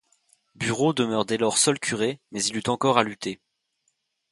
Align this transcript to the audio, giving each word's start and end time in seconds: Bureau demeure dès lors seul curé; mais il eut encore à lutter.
Bureau 0.55 0.93
demeure 0.93 1.25
dès 1.25 1.37
lors 1.37 1.59
seul 1.59 1.79
curé; 1.79 2.19
mais 2.31 2.43
il 2.45 2.57
eut 2.57 2.69
encore 2.69 2.97
à 2.97 3.03
lutter. 3.03 3.39